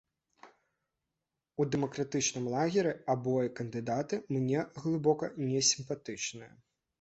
У 1.61 1.67
дэмакратычным 1.75 2.45
лагеры 2.53 2.93
абое 3.15 3.45
кандыдаты 3.61 4.19
мне 4.35 4.59
глыбока 4.81 5.25
несімпатычныя. 5.53 6.53